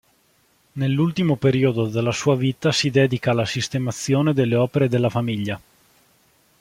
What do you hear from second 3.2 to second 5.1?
alla sistemazione delle opere